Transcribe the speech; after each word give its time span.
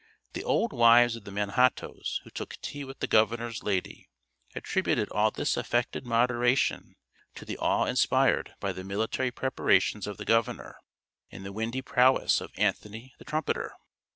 The 0.33 0.43
old 0.43 0.73
wives 0.73 1.15
of 1.15 1.25
the 1.25 1.31
Manhattoes 1.31 2.21
who 2.23 2.31
took 2.31 2.59
tea 2.63 2.83
with 2.83 3.01
the 3.01 3.07
governor's 3.07 3.61
lady 3.61 4.09
attributed 4.55 5.07
all 5.09 5.29
this 5.29 5.55
affected 5.55 6.07
moderation 6.07 6.95
to 7.35 7.45
the 7.45 7.59
awe 7.59 7.85
inspired 7.85 8.55
by 8.59 8.73
the 8.73 8.83
military 8.83 9.29
preparations 9.29 10.07
of 10.07 10.17
the 10.17 10.25
governor, 10.25 10.79
and 11.31 11.45
the 11.45 11.53
windy 11.53 11.83
prowess 11.83 12.41
of 12.41 12.49
Anthony 12.57 13.13
the 13.19 13.25
Trumpeter. 13.25 13.73